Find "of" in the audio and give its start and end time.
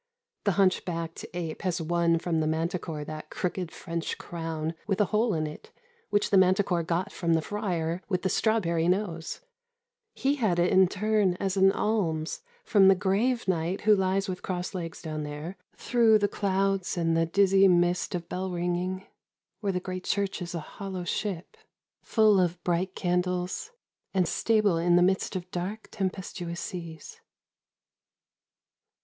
18.15-18.27, 22.39-22.59, 25.35-25.51